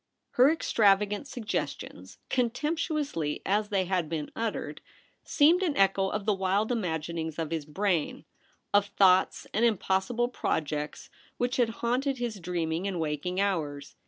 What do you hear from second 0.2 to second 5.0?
Her extravagant suggestions, con temptuously as they had been uttered,